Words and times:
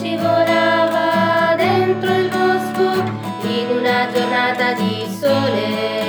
ci 0.00 0.14
volava 0.16 1.54
dentro 1.56 2.12
il 2.14 2.28
bosco 2.28 3.02
in 3.48 3.78
una 3.78 4.08
giornata 4.12 4.72
di 4.74 5.06
sole. 5.18 6.05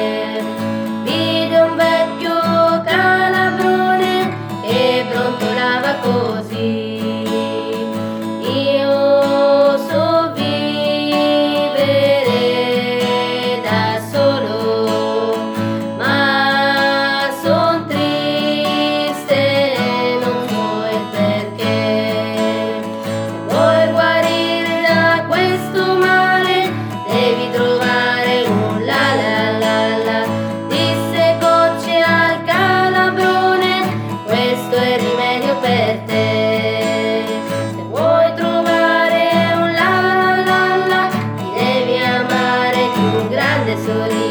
de 43.68 43.76
sol 43.86 44.27